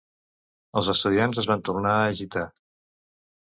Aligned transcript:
Els 0.81 0.89
estudiants 0.93 1.41
es 1.43 1.51
van 1.53 1.63
tornar 1.69 1.95
a 2.01 2.11
agitar. 2.17 2.49